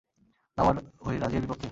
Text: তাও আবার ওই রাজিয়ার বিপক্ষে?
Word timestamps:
তাও 0.57 0.65
আবার 0.65 0.75
ওই 1.01 1.15
রাজিয়ার 1.17 1.43
বিপক্ষে? 1.43 1.67